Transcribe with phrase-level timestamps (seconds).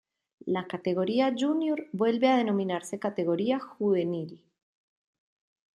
[0.47, 4.41] La categoría júnior vuelve a denominarse categoría juvenil.